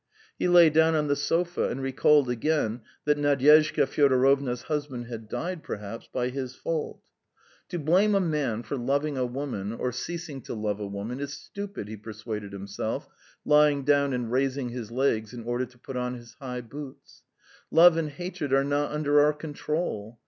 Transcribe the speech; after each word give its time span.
He 0.39 0.47
lay 0.47 0.71
down 0.71 0.95
on 0.95 1.05
the 1.05 1.15
sofa 1.15 1.69
and 1.69 1.79
recalled 1.79 2.27
again 2.27 2.81
that 3.05 3.19
Nadyezhda 3.19 3.85
Fyodorovna's 3.85 4.63
husband 4.63 5.05
had 5.05 5.29
died, 5.29 5.61
perhaps, 5.61 6.09
by 6.11 6.29
his 6.29 6.55
fault. 6.55 7.03
"To 7.69 7.77
blame 7.77 8.15
a 8.15 8.19
man 8.19 8.63
for 8.63 8.77
loving 8.77 9.15
a 9.15 9.27
woman, 9.27 9.71
or 9.71 9.91
ceasing 9.91 10.41
to 10.41 10.55
love 10.55 10.79
a 10.79 10.87
woman, 10.87 11.19
is 11.19 11.33
stupid," 11.33 11.87
he 11.87 11.97
persuaded 11.97 12.51
himself, 12.51 13.07
lying 13.45 13.83
down 13.83 14.11
and 14.11 14.31
raising 14.31 14.69
his 14.69 14.89
legs 14.89 15.33
in 15.35 15.43
order 15.43 15.67
to 15.67 15.77
put 15.77 15.95
on 15.95 16.15
his 16.15 16.33
high 16.41 16.61
boots. 16.61 17.21
"Love 17.69 17.95
and 17.95 18.09
hatred 18.09 18.51
are 18.53 18.63
not 18.63 18.91
under 18.91 19.21
our 19.21 19.33
control. 19.33 20.17